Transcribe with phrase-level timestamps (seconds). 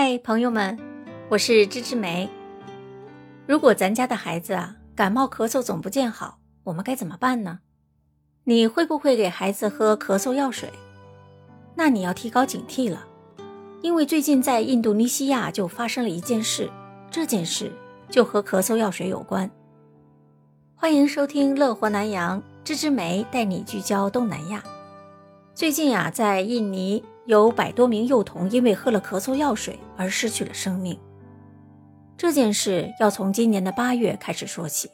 [0.00, 0.78] 嗨，朋友们，
[1.28, 2.30] 我是芝芝梅。
[3.48, 7.58] 如果咱家的孩子啊感冒咳嗽总不见好，我们该怎么办呢？
[8.44, 10.70] 你会不会给孩子喝咳嗽药水？
[11.74, 13.08] 那你要提高警惕了，
[13.82, 16.70] 因为最近在印度尼西亚就发生了一件事，
[17.10, 17.72] 这件事
[18.08, 19.50] 就和咳嗽药水有关。
[20.76, 24.62] 欢迎收听乐活南洋，芝芝梅带你聚焦东南亚。
[25.56, 27.02] 最近啊，在印尼。
[27.28, 30.98] 有百多名幼童因为喝了咳嗽药水而失去了生命。
[32.16, 34.90] 这件事要从今年的八月开始说起。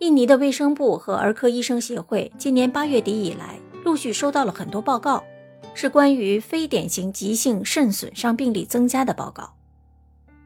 [0.00, 5.22] 印尼的卫生部和儿科医生协会今年八月底以来陆续收到了很多报告，
[5.74, 9.54] 是关于非典型急性肾损伤病例增加的报告。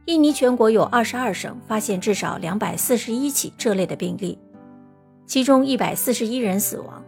[0.04, 4.38] 印尼全国有二十二省发现至少两百四十一起这类的病例，
[5.26, 7.02] 其中一百四十一人死亡。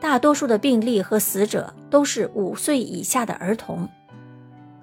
[0.00, 3.88] 大多数的病例和死者都是五岁以下的儿童。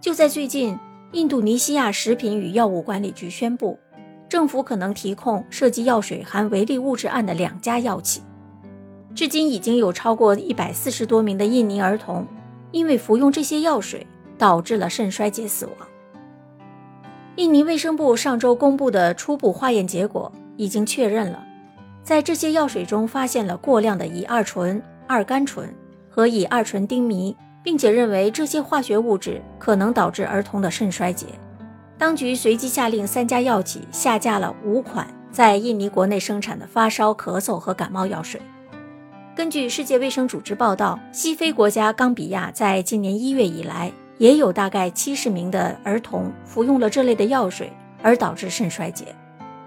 [0.02, 0.78] 就在最近，
[1.14, 3.80] 印度尼西亚食品与药物管理局宣布，
[4.28, 8.22] 政府可能提控涉及药水含违例物质案的两家药企。
[9.16, 12.28] 至今已经有超过一百四十多名的印尼儿童
[12.72, 14.06] 因为服用这些药水
[14.38, 15.76] 导致了肾衰竭死亡。
[17.38, 21.42] 印尼卫生部上周公布的初步化验结果已经确认了，
[22.04, 24.82] 在这些药水中发现了过量的乙二醇。
[25.08, 25.74] 二甘醇
[26.10, 31.28] 和乙二醇丁醚，并且认为这些化学物质可能导致儿童的肾衰竭。
[31.98, 38.42] 当局随即下令三家药企下架了五款在印尼国内生产的发烧、咳嗽和感冒药水。
[39.36, 49.08] 根据世界卫生组织报道，西非国家冈比亚在今年一月以来，也有大概七十名的儿童服用了这类的药水而导致肾衰竭。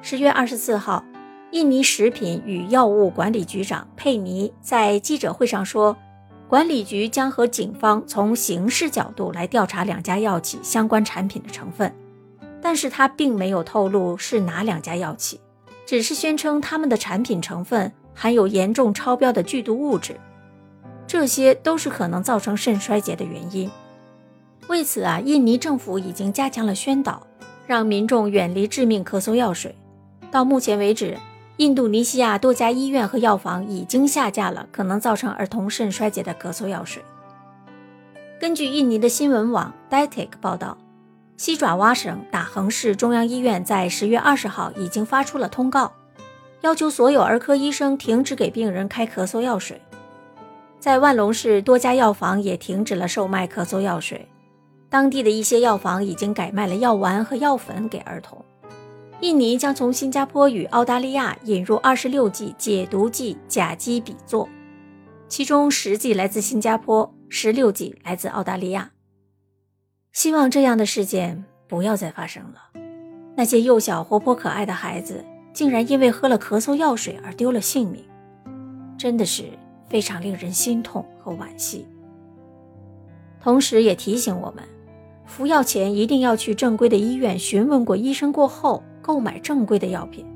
[0.00, 1.04] 十月二十四号。
[1.50, 5.96] 印尼食品与药物管理局长佩尼在记者会上说，
[6.46, 11.90] 管理局将和警方从刑事角度来调查两家药企相关产品的成分，
[12.60, 15.40] 但是他并没有透露是哪两家药企，
[15.86, 20.20] 只是宣称他们的产品成分含有严重超标的剧毒物质，
[21.06, 23.70] 这些都是可能造成肾衰竭的原因。
[24.68, 27.26] 为此啊，印尼政府已经加强了宣导，
[27.66, 29.74] 让民众远离致命咳嗽药水。
[30.30, 31.16] 到目前为止。
[31.58, 37.02] 印度尼西亚多家医院和药房已经下架了可能造成儿童肾衰竭的咳嗽药水。
[38.40, 40.78] 根据印尼的新闻网 Detik 报道，
[41.36, 45.90] 西爪哇省打横市中央医院在十月二十号已经发出了通告，
[46.60, 49.82] 要求所有儿科医生停止给病人开咳嗽药水。
[50.78, 54.28] 在万隆市，多家药房也停止了售卖咳嗽药水，
[54.88, 58.44] 当地的一些药房已经改卖了药丸和药粉给儿童。
[59.20, 64.46] 印尼将从新加坡与澳大利亚引入二十六剂解毒剂甲基比唑，
[65.26, 68.92] 其中十剂来自新加坡，十六剂来自澳大利亚。
[70.12, 72.70] 希望这样的事件不要再发生了。
[73.36, 78.04] 那些幼小活泼可爱的孩子竟然因为喝了咳嗽药水而丢了性命，
[78.96, 79.46] 真的是
[79.88, 81.84] 非常令人心痛和惋惜。
[83.40, 84.62] 同时也提醒我们，
[85.26, 88.80] 服药前一定要去正规的医院询问过医生过后。
[89.08, 90.26] 购买正规的药品，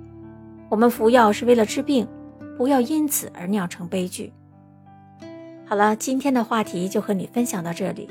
[0.70, 2.08] 我们服药是为了治病，
[2.56, 4.32] 不要因此而酿成悲剧。
[5.66, 8.08] 好了，今天的话题就和你分享到这里，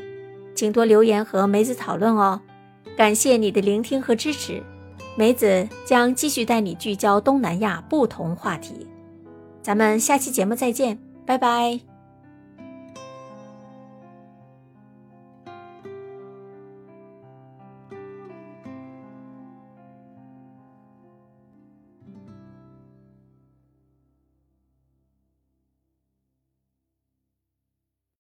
[0.54, 2.40] 请多留言和梅子讨论哦。
[2.96, 4.62] 感谢你的聆听和支持，
[5.18, 8.86] 梅子将继续带你聚焦东南亚不同话题。
[9.64, 11.91] 咱们下期节目再见，拜拜。